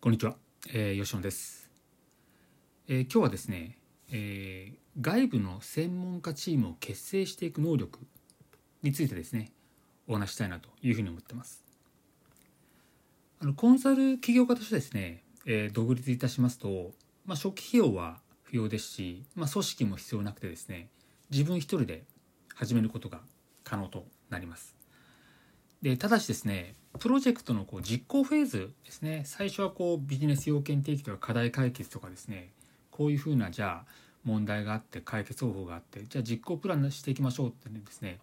[0.00, 0.36] こんにちは、
[0.72, 1.68] えー、吉野です、
[2.86, 3.78] えー、今日はですね、
[4.12, 7.98] えー、外部の専門家チームを結成していく能力
[8.84, 9.50] についてですね
[10.06, 11.64] お話したいなというふうに思ってます。
[13.40, 16.92] あのコンサル起業家としてですね、えー、独立いたしますと、
[17.26, 20.90] まあ、初期費用は不要ですし、まあ、組織も必要なくてですね
[21.30, 22.04] 自分一人で
[22.54, 23.18] 始めることが
[23.64, 24.76] 可能となります。
[25.82, 29.22] でただしですねプロジェクトのこう実行フェーズですね。
[29.24, 32.50] 最初はこうビジネス要件提起とか課題解決とかですね。
[32.90, 33.90] こういうふうなじゃあ
[34.24, 38.18] 問題があって解決方法があってじゃあ実行プランしていきましょうってですね。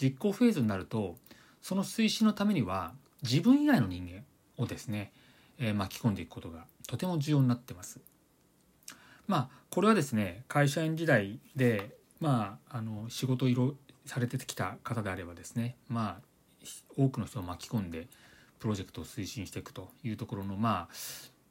[0.00, 1.16] 実行フェーズになると
[1.60, 4.22] その推進のためには自分以外の人間
[4.62, 5.12] をですね、
[5.58, 8.00] えー、巻き込んでいくことがとても重要になってます。
[9.26, 13.74] まあこれはですね会社員時代でまああの仕事をいろ
[14.06, 16.29] されてきた方であればですねまあ
[16.96, 18.08] 多くの人を巻き込んで
[18.58, 20.94] プロジェクトを推進していくというところのまあ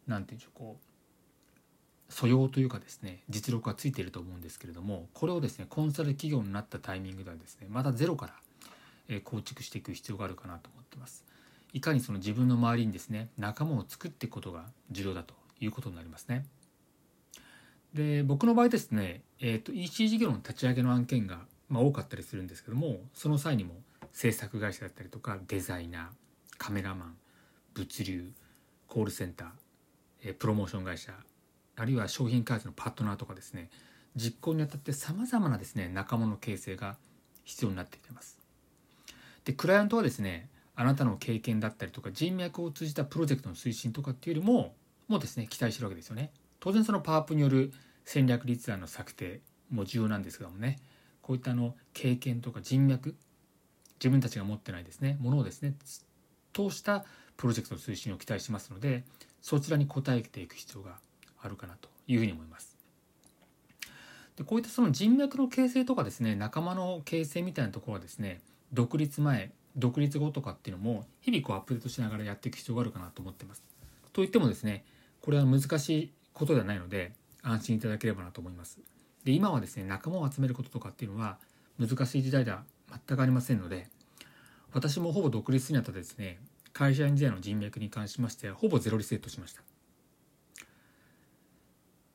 [0.07, 8.33] 何て言うんでしょうこう素養というかですね実力がついていると思うんですけれどもこれをですねコンサル企業になったタイミングではですねまたゼロか
[9.07, 11.25] ら構築していく必要があるかなと思ってます。
[11.73, 16.45] いかにその自分の周りにですね仲間を作っていくことが重要だということになりますね。
[17.93, 21.39] で僕の場合ですね、えーと、EC 事業の立ち上げの案件が、
[21.69, 23.73] まあ、多かったりするんですけどもその際にも
[24.11, 26.07] 制作会社だったりとかデザイナー
[26.57, 27.17] カメラマン
[27.73, 28.31] 物流
[28.87, 29.49] コールセンター、
[30.23, 31.13] えプロモーション会社
[31.75, 33.69] あるいは商品開発のパートナーとかですね
[34.15, 36.97] 実行にあたってさまざまなですね仲間の形成が
[37.45, 38.39] 必要になってきてます。
[39.45, 44.75] でクライアントはですねあなたの経験だったりとか人脈を通じたプロジェクトの推進とかっていうよりも
[45.07, 46.31] もうですね期待してるわけですよね。
[46.59, 47.71] 当然そのパワーアップによる
[48.05, 50.77] 戦略立案の策定も重要なんですけどもね
[51.21, 53.15] こういったあの経験とか人脈
[53.99, 55.75] 自分たちが持ってないですねものをですね
[56.53, 57.05] 通した
[57.37, 59.03] プロジェクトの推進を期待しますので
[59.41, 60.97] そちらに応えていく必要が
[61.41, 62.77] あるかなというふうに思います。
[64.35, 73.63] でこういったその人脈の形成とかですね仲間の形成みたいなところはですね独立前独立後とかっていうのも日々こうアップデートしながらやっていく必要があるかなと思ってます。
[74.13, 74.83] といってもですね
[75.21, 78.79] これは難しいことではないので安心いただければなと思います。
[79.23, 81.37] で今はですね仲間を集めることとかっていうのは
[81.77, 82.63] 難しい時代では
[83.07, 83.87] 全くありませんので
[84.73, 86.39] 私もほぼ独立にあたってですね
[86.73, 89.61] 会社員時代の人脈に関しましてはほぼゼロリセットしました。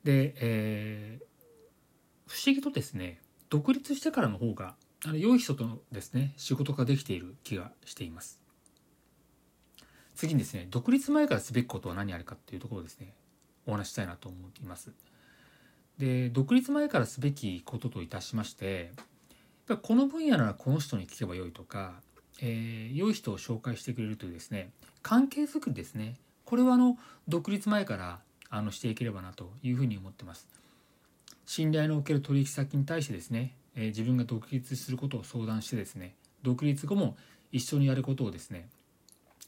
[0.05, 1.25] で、えー、
[2.31, 3.21] 不思議とですね
[3.51, 8.41] 独立してからの方があの良い人とですね仕事ができている気がしています。
[10.15, 13.15] 次にですね独立前からすべきことは何あるかっていうところをですね
[13.67, 14.93] お話したいなと思っています。
[15.99, 18.93] で独立前からすべきことといたしまして
[19.67, 21.95] ぱこの分野ならこの人に聞けばよいとか、
[22.41, 24.71] えー、良い人を紹介してくれるというですね
[25.03, 26.99] 関係づくりですねこれはあの
[27.29, 28.21] 独立前から
[28.51, 30.49] あのしていければなというふうに思ってます。
[31.47, 37.17] 信頼のおける取引先に対してですね、えー、自分が独立することを相談してですね独立後も
[37.53, 38.69] 一緒にやることをですね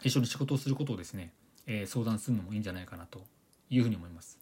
[0.03, 1.33] 一緒に仕事をすることをですね、
[1.67, 3.23] えー、相談するのもいいんじゃないかなと
[3.71, 4.39] いうふうに思います。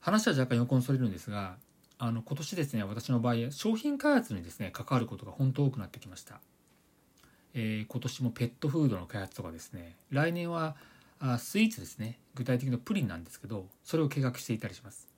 [0.00, 1.56] 話は若干横にそれるんですが
[2.02, 6.40] あの今年ですね私の場合商品開発にですね関わることが本当多くなってきました、
[7.52, 10.76] えー、今年もペットフードの開発とかですね来年は
[11.18, 15.08] あスイーツですね具体的なプリンなんですけどそれを計画していたりします、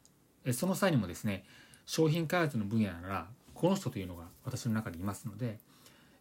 [0.44, 1.44] えー、その際にもですね
[1.86, 5.60] 商品開発の分野ならこの人というのが私の中にいますので、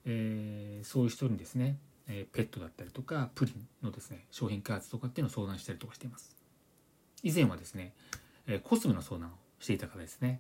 [0.05, 1.77] えー、そういう人にですね、
[2.07, 6.35] えペットだったりとかプリンのですね商品開発とかっていうのを相談したりとかしています。
[7.23, 7.94] 以前はですね、
[8.45, 10.39] えコスメの相談をしていた方ですね。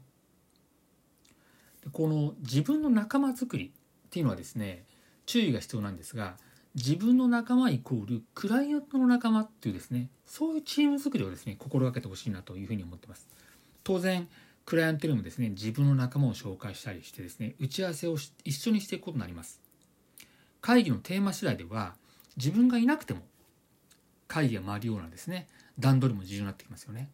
[1.91, 3.71] この自分の仲間づくり
[4.07, 4.83] っていうのはですね
[5.25, 6.35] 注意が必要なんですが
[6.75, 13.27] 自分の仲間イコールクライアントの仲間っていうですねそういうチーム作りをですね心がけてほしいなというふうに思ってます。
[13.83, 14.27] 当然
[14.65, 18.15] クライアントにもですね自分の仲間を紹介したりしてですね打ち合わせを
[18.45, 19.59] 一緒にしていくことになります。
[20.61, 21.95] 会議のテーマ次第では
[22.37, 23.21] 自分がいなくても
[24.27, 25.47] 会議が回るようなですね
[25.79, 27.09] 段取りも重要になってきますよね。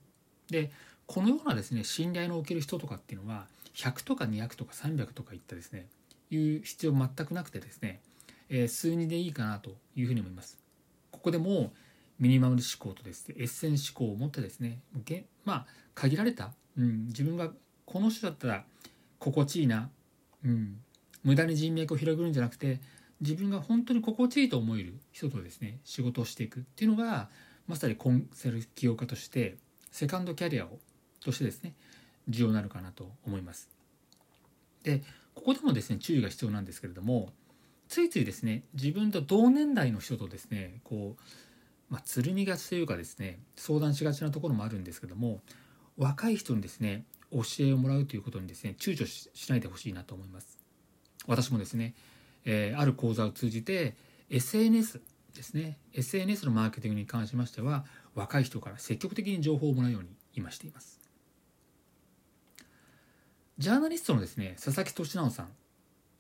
[0.49, 0.71] で
[1.07, 5.87] このようなですね信頼のおける人とかっていうのは100とか200とか300とかいったですね
[6.29, 8.01] いう必要全くなくてですね、
[8.49, 10.59] えー、数2でいいかなというふうに思います。
[11.11, 11.71] ここでも
[12.19, 14.79] ミニマム思考とですねエッセン思考を持ってですね
[15.45, 15.65] まあ
[15.95, 17.51] 限られた、うん、自分が
[17.85, 18.65] この人だったら
[19.19, 19.89] 心地いいな、
[20.43, 20.79] うん、
[21.23, 22.79] 無駄に人脈を広げるんじゃなくて
[23.21, 27.29] 自分が本当に心地いいと思える人とですね仕事をしていくっていうのが
[27.67, 29.57] まさにコンサル起業家として
[29.91, 30.79] セカンドキャリアを
[31.27, 31.73] としてですね
[32.27, 33.69] 重要なるかなと思います。
[34.83, 35.03] で
[35.35, 37.29] ここでもですね注意が必要なんですけれども
[37.87, 41.21] ついついですね自分と同年代の人とですねこう
[41.89, 45.41] まあ、つるみがちというかですね相談しがちなところもあるんですけども
[45.97, 50.59] 若い人にですね教えをもらうということにですね躊躇しないでほしいなと思います
[51.27, 51.93] 私もですね、
[52.45, 53.95] えー、ある講座を通じて
[54.29, 55.01] SNS
[55.33, 57.85] ですね SNS のマーケティングに関しましては
[58.15, 61.06] 若い人から積極的に情報をもらうように今しています
[63.57, 65.49] ジャーナリストのですね佐々木俊直さん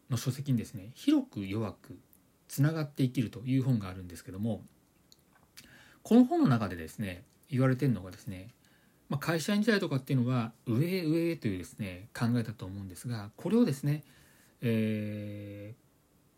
[0.09, 1.99] の書籍にですね広く弱く
[2.47, 4.63] つながって生きるという本があるんですけども
[6.03, 8.47] この本の中でですね言われてるのがですね、
[9.09, 14.03] まあ、会社員時代とかっていうのは上へ上へというですね考えだと思うんですがこれをですね、
[14.61, 15.75] え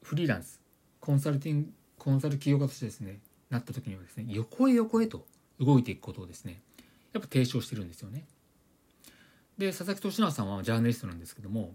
[0.03, 0.59] ー、フリーランス
[0.99, 3.19] コンサルティングコンサル企業家としてですね
[3.49, 5.25] なった時にはですね横へ横へと
[5.59, 6.61] 動いていくことをですね
[7.13, 8.25] やっぱ提唱してるんですよね。
[9.59, 11.73] で佐々木俊直さんはジャーナリストなんですけども、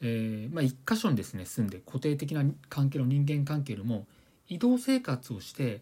[0.00, 4.06] えーまあ、一箇所にですね住んで固定的な関係の人間関係よりも
[4.48, 5.80] 移動生活をして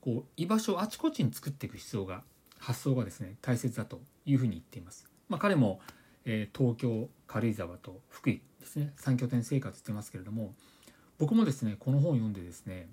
[0.00, 2.22] こう居場所をあちこちに作っていく必要が
[2.58, 5.06] 発想がですね大切だというふうに言っています。
[5.28, 5.80] まあ、彼も、
[6.26, 10.54] えー、東京軽井沢と福井ですね3拠点生活してますけれども
[11.18, 12.88] 僕もですねこの本を読んでですね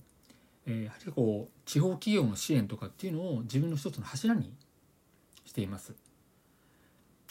[0.65, 4.53] えー、やはりこう地方企業の支援とかっていうのを自分の一つの柱に
[5.45, 5.93] しています。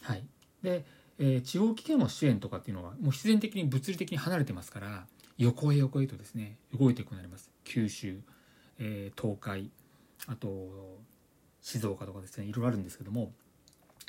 [0.03, 0.25] はい、
[0.63, 0.85] で、
[1.19, 5.05] えー、地方企業の支援とかっていうのはもう必然的に物理的に離れてますから
[5.39, 7.51] 横へ横へとですね動いていくようになります。
[7.65, 8.21] 九州、
[8.79, 9.71] えー、東海
[10.27, 10.99] あと
[11.63, 13.33] 静岡とかですねいろいろあるんですけども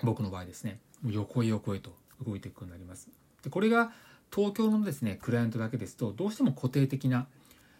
[0.03, 1.95] 僕の場合ですね横へ横へと
[2.25, 3.09] 動いていくようになります。
[3.43, 3.91] でこれが
[4.33, 7.27] 東京のですねクライアントだけですとどうしても固定的な、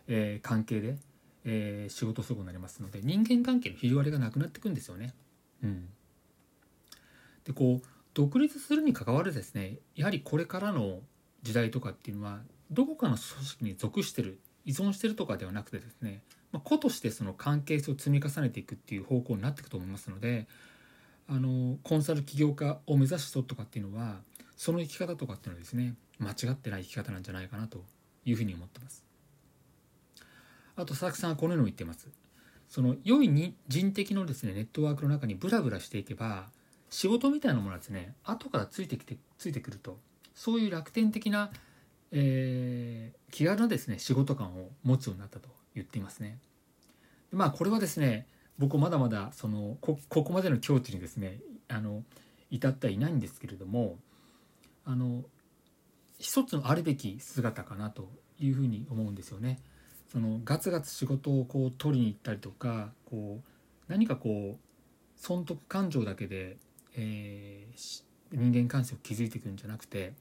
[0.08, 0.98] えー、関係で
[1.44, 5.14] えー、仕事することになりますので人間関係の広がりがなくなっていくんですよね。
[5.64, 5.90] うん、
[7.46, 11.00] でこう独立するに関わるですねやはりこれからの
[11.44, 12.40] 時代とかっていうのは
[12.72, 16.22] どこかの組織に属してる依存してるとかではなくてですね、
[16.52, 20.48] まあ、個としてその関係性を積み重ねていくっていう方向になっていくと思いますので
[21.28, 24.18] あのコンサル起業家を目指す人とかっていうのは
[24.58, 27.84] その生き方とかっていうのはですね間違ってない生き方なんじゃないかなと
[28.26, 29.04] いうふうに思ってます。
[30.76, 32.08] あと佐々木さんはこのように言ってます
[32.70, 36.46] その良いに人的のですねネットワークの中にブラブラしていけば
[36.92, 39.98] 仕事みたいなものはですね後からついてきてついてくると
[40.36, 41.50] そういう楽天的な、
[42.12, 46.38] えー、気軽なですね仕事感を持つようになったと言っていますね
[47.32, 48.28] まあこれはですね
[48.60, 52.04] 僕まだまだそのここまでの境地にですねあの
[52.52, 53.98] 至ってはいないんですけれども
[54.86, 55.24] あの
[56.20, 58.10] 一つのあるべき姿かなと
[58.40, 59.60] いうふうに思うんですよね。
[60.12, 63.44] そのガツガツ仕事をこう取りに行ったりとかこう
[63.88, 64.60] 何かこう
[65.16, 66.58] 損得感情だけで、
[66.96, 70.14] えー、人間関係を築いていくんじゃなくて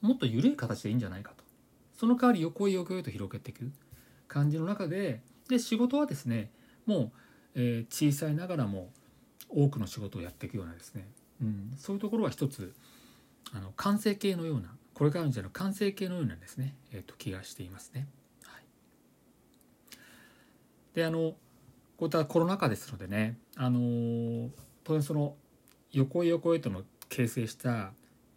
[0.00, 1.44] もっと緩い形でいいんじゃないかと。
[1.96, 3.70] その代わり横へ横へと広げていく
[4.28, 6.50] 感じの中でで仕事はですね
[6.86, 7.10] もう、
[7.54, 8.90] えー、小さいながらも
[9.48, 11.06] 多くの仕事をやっていくようなですね、
[11.40, 12.74] うん、そういうところは一つ
[13.52, 18.06] あの完成形のようなこれからの時代の完成形のようなですね、えーと気がしていますね。
[18.44, 18.64] はい。
[20.94, 21.36] であのこ
[22.00, 24.50] ういったコロナ禍ですのでねあの
[24.82, 25.36] 当然その
[25.98, 27.92] 横へ横へとの形成した、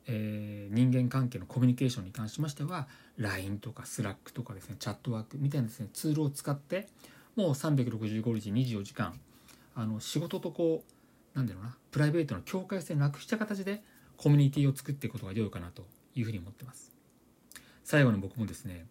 [0.07, 2.87] えー、人間関係のコミュニケーションに関しましては
[3.17, 6.87] LINE とか Slack とかですねチャットワークみたいなですねツールを使って
[7.35, 9.19] もう365日24時間
[9.75, 10.83] あの仕事とこ
[11.35, 13.81] うなんだろうなプライベートの境界線なくした形で
[14.15, 15.85] コミュニティを作っていくことが良いかなと
[16.15, 16.91] いうふうに思ってます。
[17.83, 18.85] 最後に僕もですね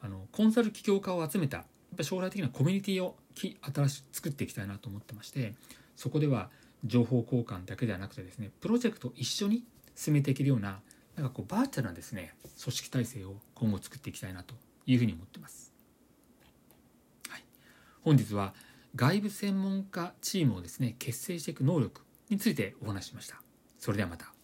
[0.00, 1.64] あのコンサル起業家を集めた
[1.96, 5.54] ぱ将来的なコミュニティを新しく作っていきたいなと思ってまして
[5.96, 6.50] そこでは
[6.84, 10.80] 情報交換だけではなくてですねプロジェクトを一緒に進めていけるような
[11.16, 14.54] なんかこうバーチャルなですね組織体制を今後作っていきたいなと
[14.86, 15.72] いうふうに思ってます。
[17.28, 17.44] はい、
[18.02, 18.54] 本日は
[18.96, 23.40] 外部専門家チームをですね結成していく能力についてお話ししました。
[23.78, 24.41] それではまた。